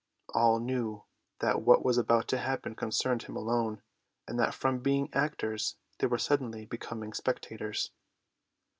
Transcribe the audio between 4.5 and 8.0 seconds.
from being actors they were suddenly become spectators.